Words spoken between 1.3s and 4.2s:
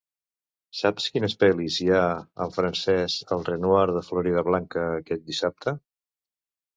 pel·lis hi ha en francès al Renoir de